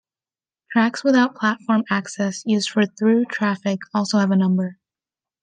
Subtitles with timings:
[0.71, 4.79] Tracks without platform access, used for through traffic, also have a number.